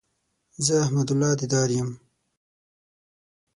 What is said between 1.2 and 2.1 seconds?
ديدار يم